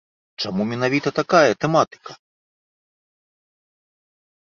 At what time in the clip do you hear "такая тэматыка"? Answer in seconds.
1.19-2.11